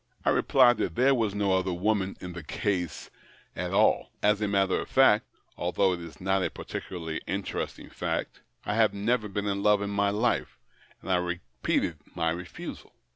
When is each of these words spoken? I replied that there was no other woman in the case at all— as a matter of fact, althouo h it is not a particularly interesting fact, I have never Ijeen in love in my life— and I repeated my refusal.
I 0.25 0.31
replied 0.31 0.77
that 0.77 0.95
there 0.95 1.13
was 1.13 1.35
no 1.35 1.55
other 1.55 1.73
woman 1.73 2.17
in 2.19 2.33
the 2.33 2.41
case 2.41 3.11
at 3.55 3.71
all— 3.71 4.09
as 4.23 4.41
a 4.41 4.47
matter 4.47 4.79
of 4.79 4.89
fact, 4.89 5.27
althouo 5.59 5.93
h 5.93 5.99
it 5.99 6.03
is 6.05 6.19
not 6.19 6.41
a 6.43 6.49
particularly 6.49 7.21
interesting 7.27 7.91
fact, 7.91 8.41
I 8.65 8.73
have 8.73 8.95
never 8.95 9.29
Ijeen 9.29 9.51
in 9.51 9.61
love 9.61 9.83
in 9.83 9.91
my 9.91 10.09
life— 10.09 10.57
and 11.03 11.11
I 11.11 11.17
repeated 11.17 11.99
my 12.15 12.31
refusal. 12.31 12.93